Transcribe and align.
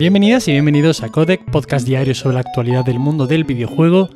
Bienvenidas 0.00 0.48
y 0.48 0.52
bienvenidos 0.52 1.02
a 1.02 1.10
Codec, 1.10 1.44
podcast 1.50 1.86
diario 1.86 2.14
sobre 2.14 2.32
la 2.32 2.40
actualidad 2.40 2.86
del 2.86 2.98
mundo 2.98 3.26
del 3.26 3.44
videojuego. 3.44 4.08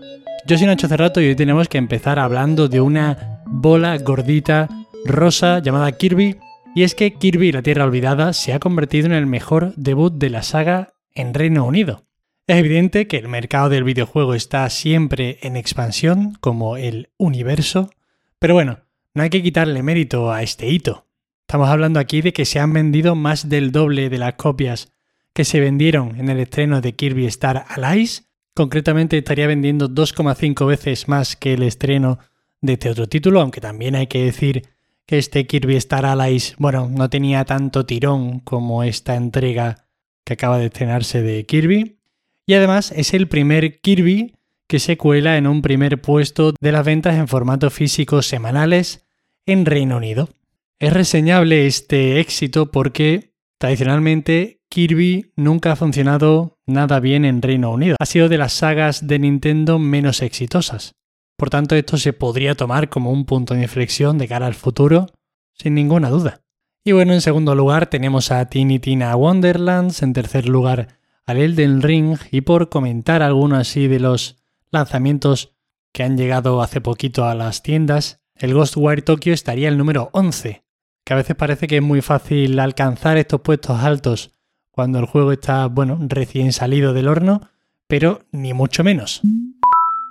Yo 0.47 0.57
soy 0.57 0.67
Nacho 0.67 0.89
Cerrato 0.89 1.21
y 1.21 1.27
hoy 1.27 1.37
tenemos 1.37 1.69
que 1.69 1.77
empezar 1.77 2.19
hablando 2.19 2.69
de 2.69 2.81
una 2.81 3.43
bola 3.45 3.99
gordita 3.99 4.71
rosa 5.05 5.59
llamada 5.59 5.93
Kirby. 5.93 6.39
Y 6.75 6.85
es 6.85 6.95
que 6.95 7.13
Kirby 7.13 7.53
la 7.53 7.61
Tierra 7.61 7.85
Olvidada 7.85 8.33
se 8.33 8.55
ha 8.55 8.61
convertido 8.61 9.09
en 9.09 9.13
el 9.13 9.27
mejor 9.27 9.75
debut 9.77 10.15
de 10.15 10.31
la 10.31 10.43
saga 10.43 10.95
en 11.13 11.35
Reino 11.35 11.67
Unido. 11.67 12.07
Es 12.47 12.57
evidente 12.57 13.07
que 13.07 13.19
el 13.19 13.29
mercado 13.29 13.69
del 13.69 13.85
videojuego 13.85 14.35
está 14.35 14.71
siempre 14.71 15.39
en 15.43 15.55
expansión, 15.55 16.39
como 16.41 16.79
el 16.79 17.11
universo, 17.19 17.91
pero 18.39 18.55
bueno, 18.55 18.79
no 19.13 19.23
hay 19.23 19.29
que 19.29 19.43
quitarle 19.43 19.83
mérito 19.83 20.33
a 20.33 20.43
este 20.43 20.67
hito. 20.67 21.05
Estamos 21.43 21.69
hablando 21.69 22.01
aquí 22.01 22.23
de 22.23 22.33
que 22.33 22.47
se 22.47 22.59
han 22.59 22.73
vendido 22.73 23.15
más 23.15 23.51
del 23.51 23.71
doble 23.71 24.09
de 24.09 24.17
las 24.17 24.37
copias 24.37 24.95
que 25.35 25.45
se 25.45 25.61
vendieron 25.61 26.19
en 26.19 26.31
el 26.31 26.39
estreno 26.39 26.81
de 26.81 26.95
Kirby 26.95 27.27
Star 27.27 27.67
Allies. 27.69 28.31
Concretamente 28.55 29.19
estaría 29.19 29.49
vendiendo 29.49 29.91
2,5 29.91 30.67
veces 30.67 31.09
más 31.09 31.37
que 31.37 31.55
el 31.55 31.65
estreno 31.65 32.21
de 32.61 32.75
este 32.75 32.89
otro 32.89 33.09
título, 33.09 33.41
aunque 33.41 33.61
también 33.61 33.97
hay 33.97 34.07
que 34.07 34.25
decir 34.25 34.63
que 35.07 35.19
este 35.19 35.47
Kirby 35.47 35.77
Star 35.77 36.07
Allies, 36.07 36.55
bueno, 36.57 36.89
no 36.89 37.11
tenía 37.11 37.45
tanto 37.45 37.85
tirón 37.85 38.41
como 38.41 38.85
esta 38.85 39.17
entrega 39.17 39.87
que 40.25 40.35
acaba 40.35 40.59
de 40.59 40.67
estrenarse 40.67 41.21
de 41.21 41.45
Kirby. 41.45 41.99
Y 42.47 42.55
además 42.55 42.93
es 42.95 43.13
el 43.13 43.29
primer 43.29 43.81
Kirby 43.81 44.37
que 44.67 44.79
se 44.79 44.97
cuela 44.97 45.37
en 45.37 45.47
un 45.47 45.63
primer 45.63 46.01
puesto 46.01 46.55
de 46.59 46.73
las 46.73 46.87
ventas 46.87 47.17
en 47.17 47.29
formato 47.29 47.71
físico 47.71 48.23
semanales 48.23 49.05
en 49.47 49.67
Reino 49.67 49.97
Unido. 49.97 50.31
Es 50.79 50.93
reseñable 50.93 51.67
este 51.67 52.21
éxito 52.21 52.71
porque 52.71 53.35
tradicionalmente 53.59 54.61
Kirby 54.75 55.31
nunca 55.37 55.71
ha 55.71 55.77
funcionado 55.77 56.59
nada 56.67 56.99
bien 56.99 57.25
en 57.25 57.43
Reino 57.43 57.71
Unido. 57.71 57.95
Ha 58.01 58.07
sido 58.07 58.29
de 58.29 58.39
las 58.39 58.55
sagas 58.55 59.07
de 59.07 59.21
Nintendo 59.21 59.79
menos 59.79 60.21
exitosas. 60.21 60.97
Por 61.37 61.49
tanto, 61.49 61.77
esto 61.77 61.97
se 61.97 62.13
podría 62.13 62.57
tomar 62.57 62.89
como 62.89 63.13
un 63.13 63.25
punto 63.25 63.55
de 63.55 63.63
inflexión 63.63 64.19
de 64.19 64.27
cara 64.27 64.49
al 64.49 64.55
futuro, 64.55 65.07
sin 65.53 65.75
ninguna 65.75 66.11
duda. 66.11 66.41
Y 66.83 66.91
bueno, 66.91 67.13
en 67.13 67.21
segundo 67.21 67.55
lugar 67.55 67.87
tenemos 67.87 68.33
a 68.33 68.45
Tiny 68.47 68.81
Tina 68.81 69.15
Wonderlands, 69.15 70.03
en 70.03 70.13
tercer 70.13 70.49
lugar 70.49 70.99
al 71.25 71.37
Elden 71.37 71.81
Ring, 71.81 72.19
y 72.33 72.41
por 72.41 72.69
comentar 72.69 73.23
algunos 73.23 73.61
así 73.61 73.87
de 73.87 74.01
los 74.01 74.43
lanzamientos 74.73 75.55
que 75.93 76.03
han 76.03 76.17
llegado 76.17 76.61
hace 76.61 76.81
poquito 76.81 77.27
a 77.27 77.37
las 77.37 77.63
tiendas, 77.63 78.25
el 78.35 78.55
Ghostwire 78.55 79.03
Tokyo 79.03 79.33
estaría 79.33 79.69
el 79.69 79.79
número 79.79 80.11
11, 80.15 80.65
que 81.05 81.13
a 81.13 81.17
veces 81.17 81.37
parece 81.37 81.69
que 81.69 81.77
es 81.77 81.83
muy 81.83 82.03
fácil 82.03 82.59
alcanzar 82.59 83.19
estos 83.19 83.41
puestos 83.41 83.79
altos 83.79 84.33
cuando 84.75 84.99
el 84.99 85.07
juego 85.07 85.31
está, 85.31 85.67
bueno, 85.67 85.99
recién 86.01 86.53
salido 86.53 86.93
del 86.93 87.07
horno, 87.07 87.43
pero 87.87 88.23
ni 88.33 88.53
mucho 88.53 88.83
menos. 88.83 89.21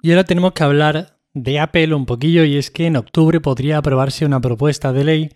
Y 0.01 0.11
ahora 0.11 0.23
tenemos 0.23 0.53
que 0.53 0.63
hablar 0.63 1.17
de 1.33 1.59
Apple 1.59 1.93
un 1.93 2.05
poquillo 2.05 2.45
y 2.45 2.55
es 2.55 2.71
que 2.71 2.87
en 2.87 2.95
octubre 2.95 3.41
podría 3.41 3.79
aprobarse 3.79 4.25
una 4.25 4.39
propuesta 4.39 4.93
de 4.93 5.03
ley 5.03 5.29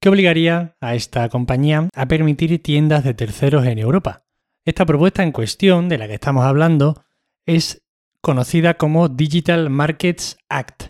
que 0.00 0.08
obligaría 0.08 0.76
a 0.80 0.94
esta 0.94 1.28
compañía 1.28 1.88
a 1.94 2.06
permitir 2.06 2.62
tiendas 2.62 3.04
de 3.04 3.12
terceros 3.12 3.66
en 3.66 3.78
Europa. 3.78 4.22
Esta 4.64 4.86
propuesta 4.86 5.22
en 5.22 5.32
cuestión, 5.32 5.90
de 5.90 5.98
la 5.98 6.06
que 6.06 6.14
estamos 6.14 6.44
hablando, 6.44 7.04
es 7.44 7.82
conocida 8.22 8.74
como 8.74 9.08
Digital 9.08 9.68
Markets 9.68 10.38
Act 10.48 10.84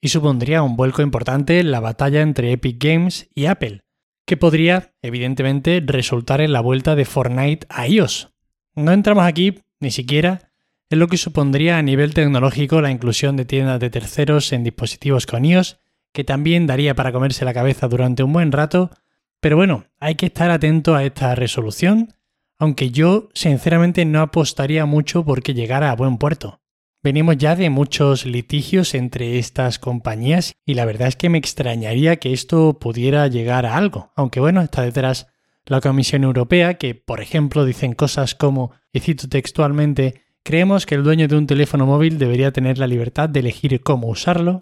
y 0.00 0.08
supondría 0.08 0.62
un 0.62 0.76
vuelco 0.76 1.02
importante 1.02 1.58
en 1.58 1.72
la 1.72 1.80
batalla 1.80 2.20
entre 2.20 2.52
Epic 2.52 2.82
Games 2.82 3.28
y 3.34 3.46
Apple, 3.46 3.82
que 4.26 4.36
podría, 4.36 4.94
evidentemente, 5.02 5.82
resultar 5.84 6.40
en 6.40 6.52
la 6.52 6.60
vuelta 6.60 6.94
de 6.94 7.04
Fortnite 7.04 7.66
a 7.68 7.86
iOS. 7.88 8.30
No 8.74 8.92
entramos 8.92 9.24
aquí 9.24 9.60
ni 9.80 9.90
siquiera 9.90 10.52
en 10.90 10.98
lo 10.98 11.08
que 11.08 11.16
supondría 11.16 11.78
a 11.78 11.82
nivel 11.82 12.14
tecnológico 12.14 12.80
la 12.80 12.90
inclusión 12.90 13.36
de 13.36 13.44
tiendas 13.44 13.80
de 13.80 13.90
terceros 13.90 14.52
en 14.52 14.62
dispositivos 14.62 15.26
con 15.26 15.44
iOS, 15.44 15.78
que 16.12 16.24
también 16.24 16.66
daría 16.66 16.94
para 16.94 17.12
comerse 17.12 17.44
la 17.44 17.54
cabeza 17.54 17.88
durante 17.88 18.22
un 18.22 18.32
buen 18.32 18.52
rato, 18.52 18.90
pero 19.40 19.56
bueno, 19.56 19.86
hay 19.98 20.14
que 20.14 20.26
estar 20.26 20.50
atento 20.50 20.94
a 20.94 21.02
esta 21.02 21.34
resolución, 21.34 22.14
aunque 22.58 22.90
yo 22.90 23.28
sinceramente 23.34 24.04
no 24.04 24.20
apostaría 24.20 24.86
mucho 24.86 25.24
porque 25.24 25.54
llegara 25.54 25.90
a 25.90 25.96
buen 25.96 26.18
puerto. 26.18 26.61
Venimos 27.04 27.36
ya 27.36 27.56
de 27.56 27.68
muchos 27.68 28.26
litigios 28.26 28.94
entre 28.94 29.40
estas 29.40 29.80
compañías 29.80 30.52
y 30.64 30.74
la 30.74 30.84
verdad 30.84 31.08
es 31.08 31.16
que 31.16 31.28
me 31.28 31.38
extrañaría 31.38 32.16
que 32.16 32.32
esto 32.32 32.78
pudiera 32.78 33.26
llegar 33.26 33.66
a 33.66 33.76
algo, 33.76 34.12
aunque 34.14 34.38
bueno, 34.38 34.60
está 34.60 34.82
detrás 34.82 35.26
la 35.66 35.80
Comisión 35.80 36.22
Europea 36.22 36.74
que, 36.74 36.94
por 36.94 37.20
ejemplo, 37.20 37.64
dicen 37.64 37.94
cosas 37.94 38.36
como, 38.36 38.70
y 38.92 39.00
cito 39.00 39.28
textualmente, 39.28 40.22
creemos 40.44 40.86
que 40.86 40.94
el 40.94 41.02
dueño 41.02 41.26
de 41.26 41.36
un 41.36 41.48
teléfono 41.48 41.86
móvil 41.86 42.18
debería 42.18 42.52
tener 42.52 42.78
la 42.78 42.86
libertad 42.86 43.28
de 43.28 43.40
elegir 43.40 43.80
cómo 43.82 44.06
usarlo. 44.06 44.60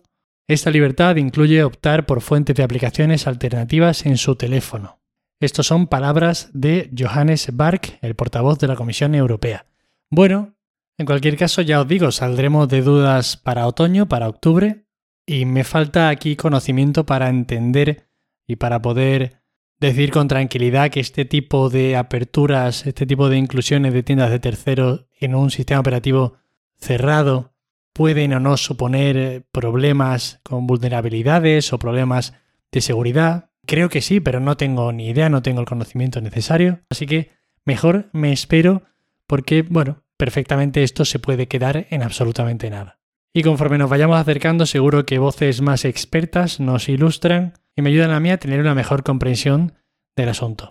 Esta 0.48 0.70
libertad 0.70 1.16
incluye 1.16 1.62
optar 1.62 2.06
por 2.06 2.22
fuentes 2.22 2.56
de 2.56 2.62
aplicaciones 2.62 3.26
alternativas 3.26 4.06
en 4.06 4.16
su 4.16 4.36
teléfono. 4.36 4.98
Estos 5.40 5.66
son 5.66 5.88
palabras 5.88 6.48
de 6.54 6.90
Johannes 6.98 7.50
Bark, 7.52 7.98
el 8.00 8.14
portavoz 8.14 8.58
de 8.58 8.68
la 8.68 8.76
Comisión 8.76 9.14
Europea. 9.14 9.66
Bueno, 10.10 10.54
en 11.00 11.06
cualquier 11.06 11.38
caso, 11.38 11.62
ya 11.62 11.80
os 11.80 11.88
digo, 11.88 12.12
saldremos 12.12 12.68
de 12.68 12.82
dudas 12.82 13.38
para 13.38 13.66
otoño, 13.66 14.06
para 14.06 14.28
octubre, 14.28 14.84
y 15.24 15.46
me 15.46 15.64
falta 15.64 16.10
aquí 16.10 16.36
conocimiento 16.36 17.06
para 17.06 17.30
entender 17.30 18.10
y 18.46 18.56
para 18.56 18.82
poder 18.82 19.40
decir 19.78 20.10
con 20.10 20.28
tranquilidad 20.28 20.90
que 20.90 21.00
este 21.00 21.24
tipo 21.24 21.70
de 21.70 21.96
aperturas, 21.96 22.86
este 22.86 23.06
tipo 23.06 23.30
de 23.30 23.38
inclusiones 23.38 23.94
de 23.94 24.02
tiendas 24.02 24.30
de 24.30 24.40
terceros 24.40 25.06
en 25.18 25.34
un 25.34 25.50
sistema 25.50 25.80
operativo 25.80 26.34
cerrado 26.76 27.54
pueden 27.94 28.34
o 28.34 28.40
no 28.40 28.58
suponer 28.58 29.46
problemas 29.52 30.40
con 30.42 30.66
vulnerabilidades 30.66 31.72
o 31.72 31.78
problemas 31.78 32.34
de 32.72 32.82
seguridad. 32.82 33.48
Creo 33.64 33.88
que 33.88 34.02
sí, 34.02 34.20
pero 34.20 34.38
no 34.38 34.58
tengo 34.58 34.92
ni 34.92 35.08
idea, 35.08 35.30
no 35.30 35.40
tengo 35.40 35.60
el 35.60 35.66
conocimiento 35.66 36.20
necesario. 36.20 36.80
Así 36.90 37.06
que 37.06 37.30
mejor 37.64 38.10
me 38.12 38.34
espero 38.34 38.82
porque, 39.26 39.62
bueno, 39.62 40.02
perfectamente 40.20 40.82
esto 40.82 41.06
se 41.06 41.18
puede 41.18 41.48
quedar 41.48 41.86
en 41.88 42.02
absolutamente 42.02 42.68
nada. 42.68 42.98
Y 43.32 43.42
conforme 43.42 43.78
nos 43.78 43.88
vayamos 43.88 44.20
acercando, 44.20 44.66
seguro 44.66 45.06
que 45.06 45.18
voces 45.18 45.62
más 45.62 45.86
expertas 45.86 46.60
nos 46.60 46.90
ilustran 46.90 47.54
y 47.74 47.80
me 47.80 47.88
ayudan 47.88 48.10
a 48.10 48.20
mí 48.20 48.30
a 48.30 48.36
tener 48.36 48.60
una 48.60 48.74
mejor 48.74 49.02
comprensión 49.02 49.72
del 50.16 50.28
asunto. 50.28 50.70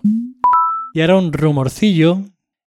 Y 0.94 1.00
ahora 1.00 1.16
un 1.16 1.32
rumorcillo, 1.32 2.20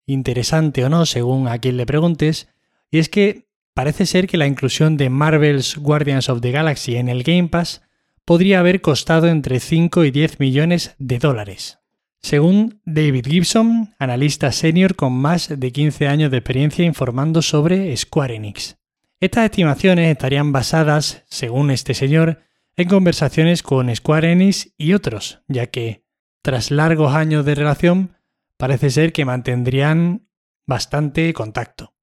interesante 0.06 0.82
o 0.82 0.88
no, 0.88 1.04
según 1.04 1.48
a 1.48 1.58
quien 1.58 1.76
le 1.76 1.84
preguntes, 1.84 2.48
y 2.90 2.98
es 2.98 3.10
que 3.10 3.46
parece 3.74 4.06
ser 4.06 4.26
que 4.26 4.38
la 4.38 4.46
inclusión 4.46 4.96
de 4.96 5.10
Marvel's 5.10 5.76
Guardians 5.76 6.30
of 6.30 6.40
the 6.40 6.50
Galaxy 6.50 6.96
en 6.96 7.10
el 7.10 7.24
Game 7.24 7.48
Pass 7.48 7.82
podría 8.24 8.60
haber 8.60 8.80
costado 8.80 9.28
entre 9.28 9.60
5 9.60 10.02
y 10.04 10.10
10 10.10 10.40
millones 10.40 10.94
de 10.98 11.18
dólares 11.18 11.79
según 12.22 12.80
David 12.84 13.26
Gibson, 13.26 13.94
analista 13.98 14.52
senior 14.52 14.94
con 14.94 15.12
más 15.12 15.48
de 15.48 15.72
15 15.72 16.06
años 16.06 16.30
de 16.30 16.38
experiencia 16.38 16.84
informando 16.84 17.42
sobre 17.42 17.96
Square 17.96 18.36
Enix. 18.36 18.76
Estas 19.20 19.44
estimaciones 19.44 20.10
estarían 20.10 20.52
basadas, 20.52 21.24
según 21.28 21.70
este 21.70 21.94
señor, 21.94 22.40
en 22.76 22.88
conversaciones 22.88 23.62
con 23.62 23.94
Square 23.94 24.32
Enix 24.32 24.72
y 24.78 24.92
otros, 24.92 25.42
ya 25.48 25.66
que, 25.66 26.04
tras 26.42 26.70
largos 26.70 27.14
años 27.14 27.44
de 27.44 27.54
relación, 27.54 28.16
parece 28.56 28.90
ser 28.90 29.12
que 29.12 29.24
mantendrían 29.24 30.28
bastante 30.66 31.32
contacto. 31.32 31.94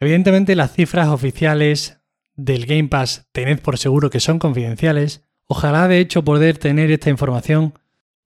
Evidentemente 0.00 0.56
las 0.56 0.72
cifras 0.72 1.08
oficiales 1.08 2.00
del 2.34 2.66
Game 2.66 2.88
Pass 2.88 3.28
tened 3.32 3.60
por 3.60 3.78
seguro 3.78 4.10
que 4.10 4.20
son 4.20 4.38
confidenciales. 4.38 5.22
Ojalá 5.46 5.88
de 5.88 5.98
hecho 5.98 6.24
poder 6.24 6.58
tener 6.58 6.90
esta 6.90 7.10
información 7.10 7.74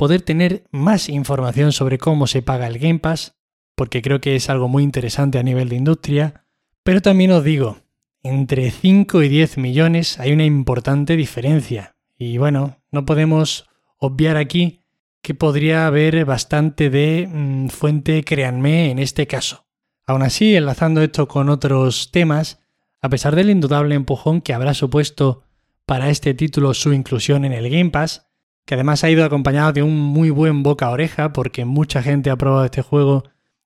poder 0.02 0.22
tener 0.22 0.64
más 0.72 1.08
información 1.08 1.70
sobre 1.70 1.96
cómo 1.96 2.26
se 2.26 2.42
paga 2.42 2.66
el 2.66 2.80
Game 2.80 2.98
Pass, 2.98 3.36
porque 3.76 4.02
creo 4.02 4.20
que 4.20 4.34
es 4.34 4.50
algo 4.50 4.66
muy 4.66 4.82
interesante 4.82 5.38
a 5.38 5.44
nivel 5.44 5.68
de 5.68 5.76
industria, 5.76 6.44
pero 6.82 7.00
también 7.00 7.30
os 7.30 7.44
digo, 7.44 7.76
entre 8.24 8.72
5 8.72 9.22
y 9.22 9.28
10 9.28 9.58
millones 9.58 10.18
hay 10.18 10.32
una 10.32 10.44
importante 10.44 11.14
diferencia. 11.14 11.94
Y 12.18 12.36
bueno, 12.36 12.82
no 12.90 13.06
podemos 13.06 13.68
obviar 13.96 14.38
aquí 14.38 14.80
que 15.22 15.34
podría 15.34 15.86
haber 15.86 16.24
bastante 16.24 16.90
de 16.90 17.28
mm, 17.32 17.68
fuente, 17.68 18.24
créanme, 18.24 18.90
en 18.90 18.98
este 18.98 19.28
caso. 19.28 19.66
Aún 20.04 20.22
así, 20.22 20.56
enlazando 20.56 21.00
esto 21.00 21.28
con 21.28 21.48
otros 21.48 22.10
temas, 22.10 22.58
a 23.00 23.08
pesar 23.08 23.36
del 23.36 23.50
indudable 23.50 23.94
empujón 23.94 24.40
que 24.40 24.52
habrá 24.52 24.74
supuesto 24.74 25.44
para 25.86 26.10
este 26.10 26.34
título 26.34 26.74
su 26.74 26.92
inclusión 26.92 27.44
en 27.44 27.52
el 27.52 27.70
Game 27.70 27.90
Pass, 27.90 28.31
que 28.64 28.74
además 28.74 29.04
ha 29.04 29.10
ido 29.10 29.24
acompañado 29.24 29.72
de 29.72 29.82
un 29.82 29.98
muy 29.98 30.30
buen 30.30 30.62
boca 30.62 30.86
a 30.86 30.90
oreja 30.90 31.32
porque 31.32 31.64
mucha 31.64 32.02
gente 32.02 32.30
ha 32.30 32.36
probado 32.36 32.64
este 32.64 32.82
juego 32.82 33.24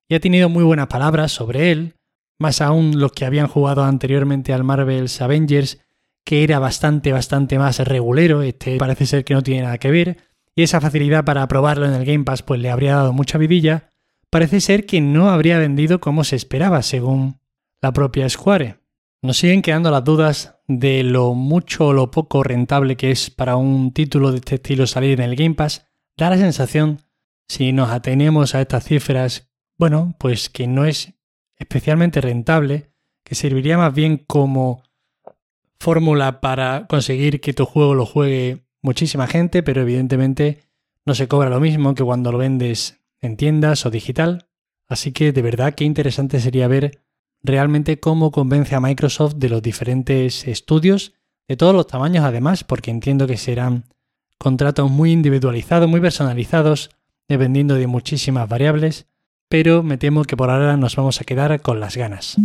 y 0.08 0.14
ha 0.14 0.20
tenido 0.20 0.48
muy 0.48 0.64
buenas 0.64 0.86
palabras 0.86 1.32
sobre 1.32 1.70
él, 1.70 1.96
más 2.38 2.60
aún 2.60 2.98
los 2.98 3.12
que 3.12 3.24
habían 3.24 3.46
jugado 3.46 3.84
anteriormente 3.84 4.52
al 4.52 4.64
Marvel's 4.64 5.20
Avengers, 5.20 5.78
que 6.24 6.44
era 6.44 6.58
bastante, 6.58 7.12
bastante 7.12 7.58
más 7.58 7.78
regulero, 7.80 8.42
este 8.42 8.78
parece 8.78 9.06
ser 9.06 9.24
que 9.24 9.34
no 9.34 9.42
tiene 9.42 9.62
nada 9.62 9.78
que 9.78 9.90
ver, 9.90 10.18
y 10.54 10.62
esa 10.62 10.80
facilidad 10.80 11.24
para 11.24 11.46
probarlo 11.48 11.86
en 11.86 11.92
el 11.92 12.04
Game 12.04 12.24
Pass 12.24 12.42
pues 12.42 12.60
le 12.60 12.70
habría 12.70 12.96
dado 12.96 13.12
mucha 13.12 13.38
vidilla. 13.38 13.90
parece 14.30 14.60
ser 14.60 14.86
que 14.86 15.00
no 15.00 15.30
habría 15.30 15.58
vendido 15.58 16.00
como 16.00 16.24
se 16.24 16.36
esperaba, 16.36 16.82
según 16.82 17.40
la 17.80 17.92
propia 17.92 18.28
Square. 18.28 18.85
Nos 19.22 19.38
siguen 19.38 19.62
quedando 19.62 19.90
las 19.90 20.04
dudas 20.04 20.58
de 20.68 21.02
lo 21.02 21.34
mucho 21.34 21.88
o 21.88 21.92
lo 21.92 22.10
poco 22.10 22.42
rentable 22.42 22.96
que 22.96 23.10
es 23.10 23.30
para 23.30 23.56
un 23.56 23.92
título 23.92 24.30
de 24.30 24.38
este 24.38 24.56
estilo 24.56 24.86
salir 24.86 25.20
en 25.20 25.30
el 25.30 25.36
Game 25.36 25.54
Pass. 25.54 25.86
Da 26.16 26.30
la 26.30 26.38
sensación, 26.38 27.02
si 27.48 27.72
nos 27.72 27.90
atenemos 27.90 28.54
a 28.54 28.60
estas 28.60 28.84
cifras, 28.84 29.48
bueno, 29.78 30.14
pues 30.18 30.50
que 30.50 30.66
no 30.66 30.84
es 30.84 31.14
especialmente 31.56 32.20
rentable, 32.20 32.90
que 33.24 33.34
serviría 33.34 33.78
más 33.78 33.94
bien 33.94 34.18
como 34.18 34.82
fórmula 35.78 36.40
para 36.40 36.86
conseguir 36.86 37.40
que 37.40 37.52
tu 37.52 37.66
juego 37.66 37.94
lo 37.94 38.06
juegue 38.06 38.66
muchísima 38.82 39.26
gente, 39.26 39.62
pero 39.62 39.82
evidentemente 39.82 40.62
no 41.04 41.14
se 41.14 41.28
cobra 41.28 41.50
lo 41.50 41.60
mismo 41.60 41.94
que 41.94 42.04
cuando 42.04 42.32
lo 42.32 42.38
vendes 42.38 43.00
en 43.20 43.36
tiendas 43.36 43.86
o 43.86 43.90
digital. 43.90 44.48
Así 44.88 45.12
que 45.12 45.32
de 45.32 45.42
verdad 45.42 45.74
que 45.74 45.84
interesante 45.84 46.40
sería 46.40 46.68
ver 46.68 47.05
realmente 47.42 48.00
cómo 48.00 48.30
convence 48.30 48.74
a 48.74 48.80
Microsoft 48.80 49.34
de 49.36 49.48
los 49.48 49.62
diferentes 49.62 50.46
estudios, 50.46 51.14
de 51.48 51.56
todos 51.56 51.74
los 51.74 51.86
tamaños 51.86 52.24
además, 52.24 52.64
porque 52.64 52.90
entiendo 52.90 53.26
que 53.26 53.36
serán 53.36 53.84
contratos 54.38 54.90
muy 54.90 55.12
individualizados, 55.12 55.88
muy 55.88 56.00
personalizados, 56.00 56.90
dependiendo 57.28 57.74
de 57.74 57.86
muchísimas 57.86 58.48
variables, 58.48 59.06
pero 59.48 59.82
me 59.82 59.98
temo 59.98 60.24
que 60.24 60.36
por 60.36 60.50
ahora 60.50 60.76
nos 60.76 60.96
vamos 60.96 61.20
a 61.20 61.24
quedar 61.24 61.60
con 61.62 61.80
las 61.80 61.96
ganas. 61.96 62.36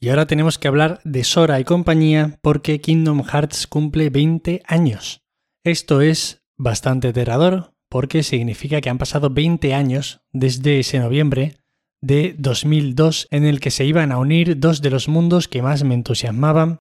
Y 0.00 0.10
ahora 0.10 0.26
tenemos 0.26 0.58
que 0.58 0.68
hablar 0.68 1.00
de 1.04 1.24
Sora 1.24 1.58
y 1.58 1.64
compañía 1.64 2.38
porque 2.42 2.80
Kingdom 2.80 3.24
Hearts 3.24 3.66
cumple 3.66 4.10
20 4.10 4.62
años. 4.66 5.22
Esto 5.64 6.00
es 6.00 6.44
bastante 6.56 7.08
aterrador 7.08 7.72
porque 7.88 8.22
significa 8.22 8.80
que 8.80 8.90
han 8.90 8.98
pasado 8.98 9.30
20 9.30 9.74
años 9.74 10.20
desde 10.32 10.78
ese 10.78 10.98
noviembre 10.98 11.56
de 12.00 12.34
2002 12.38 13.28
en 13.30 13.44
el 13.44 13.60
que 13.60 13.70
se 13.70 13.84
iban 13.84 14.12
a 14.12 14.18
unir 14.18 14.58
dos 14.58 14.82
de 14.82 14.90
los 14.90 15.08
mundos 15.08 15.48
que 15.48 15.62
más 15.62 15.84
me 15.84 15.94
entusiasmaban 15.94 16.78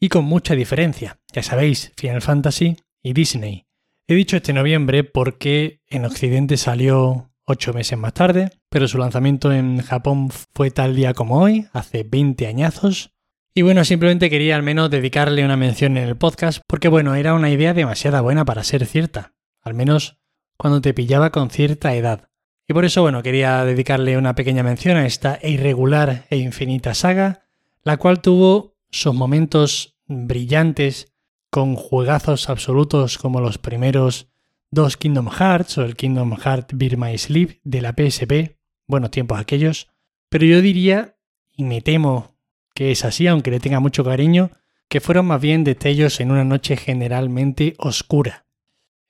y 0.00 0.08
con 0.08 0.24
mucha 0.24 0.54
diferencia. 0.54 1.18
Ya 1.32 1.42
sabéis, 1.42 1.92
Final 1.96 2.22
Fantasy 2.22 2.76
y 3.02 3.12
Disney. 3.12 3.66
He 4.06 4.14
dicho 4.14 4.36
este 4.36 4.52
noviembre 4.52 5.04
porque 5.04 5.80
en 5.86 6.04
Occidente 6.04 6.56
salió 6.56 7.30
ocho 7.44 7.72
meses 7.72 7.98
más 7.98 8.14
tarde, 8.14 8.50
pero 8.68 8.88
su 8.88 8.98
lanzamiento 8.98 9.52
en 9.52 9.80
Japón 9.82 10.30
fue 10.54 10.70
tal 10.70 10.94
día 10.94 11.14
como 11.14 11.40
hoy, 11.40 11.66
hace 11.72 12.04
20 12.04 12.46
añazos. 12.46 13.12
Y 13.54 13.62
bueno, 13.62 13.84
simplemente 13.84 14.30
quería 14.30 14.56
al 14.56 14.62
menos 14.62 14.90
dedicarle 14.90 15.44
una 15.44 15.56
mención 15.56 15.96
en 15.96 16.06
el 16.06 16.16
podcast 16.16 16.60
porque 16.66 16.88
bueno, 16.88 17.14
era 17.14 17.34
una 17.34 17.50
idea 17.50 17.74
demasiado 17.74 18.22
buena 18.22 18.44
para 18.44 18.64
ser 18.64 18.86
cierta, 18.86 19.34
al 19.62 19.74
menos 19.74 20.18
cuando 20.56 20.80
te 20.80 20.94
pillaba 20.94 21.30
con 21.30 21.50
cierta 21.50 21.94
edad. 21.94 22.28
Y 22.68 22.74
por 22.74 22.84
eso, 22.84 23.00
bueno, 23.00 23.22
quería 23.22 23.64
dedicarle 23.64 24.18
una 24.18 24.34
pequeña 24.34 24.62
mención 24.62 24.98
a 24.98 25.06
esta 25.06 25.38
irregular 25.42 26.26
e 26.28 26.36
infinita 26.36 26.92
saga, 26.92 27.46
la 27.82 27.96
cual 27.96 28.20
tuvo 28.20 28.76
sus 28.90 29.14
momentos 29.14 29.96
brillantes 30.06 31.14
con 31.50 31.76
juegazos 31.76 32.50
absolutos 32.50 33.16
como 33.16 33.40
los 33.40 33.56
primeros 33.56 34.28
dos 34.70 34.98
Kingdom 34.98 35.30
Hearts 35.30 35.78
o 35.78 35.82
el 35.82 35.96
Kingdom 35.96 36.36
Heart 36.36 36.72
Bear 36.74 36.98
My 36.98 37.16
Sleep 37.16 37.58
de 37.64 37.80
la 37.80 37.94
PSP, 37.96 38.58
buenos 38.86 39.12
tiempos 39.12 39.40
aquellos, 39.40 39.88
pero 40.28 40.44
yo 40.44 40.60
diría, 40.60 41.16
y 41.56 41.64
me 41.64 41.80
temo 41.80 42.36
que 42.74 42.90
es 42.90 43.02
así, 43.06 43.26
aunque 43.26 43.50
le 43.50 43.60
tenga 43.60 43.80
mucho 43.80 44.04
cariño, 44.04 44.50
que 44.90 45.00
fueron 45.00 45.24
más 45.24 45.40
bien 45.40 45.64
destellos 45.64 46.20
en 46.20 46.30
una 46.30 46.44
noche 46.44 46.76
generalmente 46.76 47.74
oscura. 47.78 48.47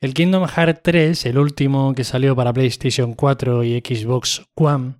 El 0.01 0.15
Kingdom 0.15 0.47
Hearts 0.47 0.81
3, 0.85 1.27
el 1.27 1.39
último 1.39 1.93
que 1.93 2.05
salió 2.05 2.37
para 2.37 2.53
PlayStation 2.53 3.15
4 3.15 3.65
y 3.65 3.81
Xbox 3.81 4.47
One, 4.55 4.95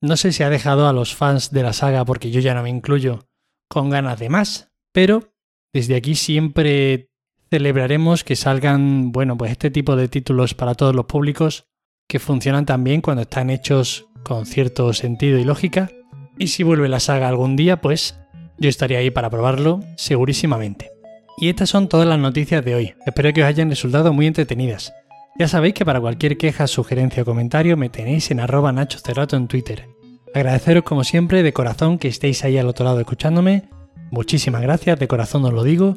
no 0.00 0.16
sé 0.16 0.32
si 0.32 0.42
ha 0.42 0.48
dejado 0.48 0.88
a 0.88 0.94
los 0.94 1.14
fans 1.14 1.50
de 1.50 1.62
la 1.62 1.74
saga, 1.74 2.06
porque 2.06 2.30
yo 2.30 2.40
ya 2.40 2.54
no 2.54 2.62
me 2.62 2.70
incluyo, 2.70 3.28
con 3.68 3.90
ganas 3.90 4.18
de 4.18 4.30
más, 4.30 4.72
pero 4.94 5.34
desde 5.74 5.94
aquí 5.94 6.14
siempre 6.14 7.10
celebraremos 7.50 8.24
que 8.24 8.34
salgan, 8.34 9.12
bueno, 9.12 9.36
pues 9.36 9.50
este 9.50 9.70
tipo 9.70 9.94
de 9.94 10.08
títulos 10.08 10.54
para 10.54 10.74
todos 10.74 10.96
los 10.96 11.04
públicos 11.04 11.66
que 12.08 12.18
funcionan 12.18 12.64
también 12.64 13.02
cuando 13.02 13.22
están 13.22 13.50
hechos 13.50 14.06
con 14.22 14.46
cierto 14.46 14.94
sentido 14.94 15.38
y 15.38 15.44
lógica. 15.44 15.90
Y 16.38 16.46
si 16.46 16.62
vuelve 16.62 16.88
la 16.88 17.00
saga 17.00 17.28
algún 17.28 17.56
día, 17.56 17.82
pues 17.82 18.18
yo 18.56 18.70
estaría 18.70 19.00
ahí 19.00 19.10
para 19.10 19.28
probarlo 19.28 19.80
segurísimamente. 19.96 20.99
Y 21.40 21.48
estas 21.48 21.70
son 21.70 21.88
todas 21.88 22.06
las 22.06 22.18
noticias 22.18 22.62
de 22.62 22.74
hoy. 22.74 22.94
Espero 23.06 23.32
que 23.32 23.42
os 23.42 23.48
hayan 23.48 23.70
resultado 23.70 24.12
muy 24.12 24.26
entretenidas. 24.26 24.92
Ya 25.38 25.48
sabéis 25.48 25.72
que 25.72 25.86
para 25.86 26.00
cualquier 26.00 26.36
queja, 26.36 26.66
sugerencia 26.66 27.22
o 27.22 27.24
comentario 27.24 27.78
me 27.78 27.88
tenéis 27.88 28.30
en 28.30 28.40
arroba 28.40 28.72
Nacho 28.72 28.98
en 29.32 29.48
Twitter. 29.48 29.88
Agradeceros 30.34 30.84
como 30.84 31.02
siempre 31.02 31.42
de 31.42 31.54
corazón 31.54 31.98
que 31.98 32.08
estéis 32.08 32.44
ahí 32.44 32.58
al 32.58 32.68
otro 32.68 32.84
lado 32.84 33.00
escuchándome. 33.00 33.70
Muchísimas 34.10 34.60
gracias, 34.60 34.98
de 34.98 35.08
corazón 35.08 35.44
os 35.46 35.54
lo 35.54 35.64
digo 35.64 35.96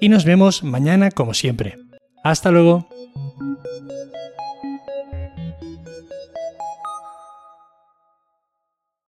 y 0.00 0.10
nos 0.10 0.24
vemos 0.24 0.62
mañana 0.62 1.10
como 1.10 1.34
siempre. 1.34 1.76
Hasta 2.22 2.52
luego. 2.52 2.88